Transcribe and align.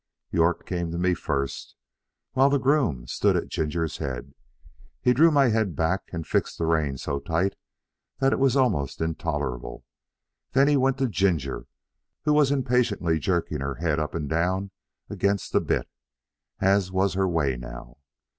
York 0.31 0.65
came 0.65 0.89
to 0.89 0.97
me 0.97 1.13
first, 1.13 1.75
while 2.31 2.49
the 2.49 2.57
groom 2.57 3.05
stood 3.05 3.35
at 3.37 3.49
Ginger's 3.49 3.97
head. 3.97 4.33
He 4.99 5.13
drew 5.13 5.29
my 5.29 5.49
head 5.49 5.75
back 5.75 6.09
and 6.11 6.25
fixed 6.25 6.57
the 6.57 6.65
rein 6.65 6.97
so 6.97 7.19
tight 7.19 7.55
that 8.17 8.33
it 8.33 8.39
was 8.39 8.55
almost 8.57 8.99
intolerable; 8.99 9.85
then 10.53 10.67
he 10.67 10.75
went 10.75 10.97
to 10.97 11.07
Ginger, 11.07 11.67
who 12.25 12.33
was 12.33 12.49
impatiently 12.49 13.19
jerking 13.19 13.59
her 13.61 13.75
head 13.75 13.99
up 13.99 14.15
and 14.15 14.27
down 14.27 14.71
against 15.07 15.53
the 15.53 15.61
bit, 15.61 15.87
as 16.59 16.91
was 16.91 17.13
her 17.13 17.27
way 17.27 17.55
now. 17.55 17.97